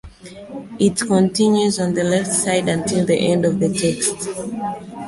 [0.79, 4.97] It continues on the left side until the end of the text.